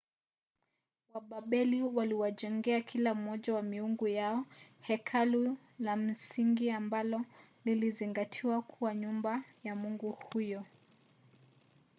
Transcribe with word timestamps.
wababeli 1.13 1.81
waliwajengea 1.83 2.81
kila 2.81 3.13
mmoja 3.15 3.53
wa 3.53 3.61
miungu 3.61 4.07
yao 4.07 4.45
hekalu 4.81 5.57
la 5.79 5.95
msingi 5.95 6.71
ambalo 6.71 7.25
lilizingatiwa 7.65 8.61
kuwa 8.61 8.95
nyumba 8.95 9.43
ya 9.63 9.75
mungu 9.75 10.11
huyo 10.11 10.65